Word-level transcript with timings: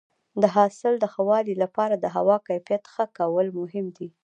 د 0.41 0.43
حاصل 0.55 0.93
د 0.99 1.05
ښه 1.13 1.21
والي 1.29 1.55
لپاره 1.63 1.95
د 1.97 2.05
هوا 2.15 2.37
کیفیت 2.47 2.83
ښه 2.93 3.05
کول 3.17 3.47
مهم 3.59 3.85
دي. 3.97 4.09